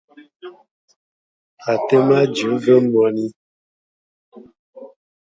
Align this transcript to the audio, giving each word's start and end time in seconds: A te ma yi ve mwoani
A 1.71 1.73
te 1.85 1.95
ma 2.07 2.19
yi 2.35 2.47
ve 2.63 2.73
mwoani 2.85 3.25